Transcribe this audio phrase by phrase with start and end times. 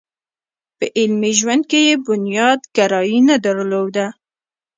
[0.77, 4.05] په عملي ژوند کې یې بنياد ګرايي نه درلوده.